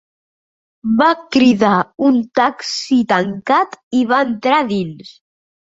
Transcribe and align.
Va 1.01 1.09
cridar 1.35 1.75
un 2.09 2.19
taxi 2.41 2.99
tancat 3.15 3.79
i 4.01 4.05
va 4.15 4.25
entrar 4.31 4.63
dins. 4.75 5.19